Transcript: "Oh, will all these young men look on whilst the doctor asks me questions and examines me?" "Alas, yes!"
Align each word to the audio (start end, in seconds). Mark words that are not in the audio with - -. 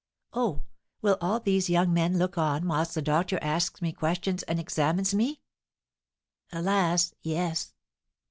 "Oh, 0.33 0.63
will 1.03 1.15
all 1.21 1.39
these 1.39 1.69
young 1.69 1.93
men 1.93 2.17
look 2.17 2.35
on 2.35 2.67
whilst 2.67 2.95
the 2.95 3.03
doctor 3.03 3.37
asks 3.39 3.83
me 3.83 3.91
questions 3.93 4.41
and 4.41 4.59
examines 4.59 5.13
me?" 5.13 5.41
"Alas, 6.51 7.13
yes!" 7.21 7.75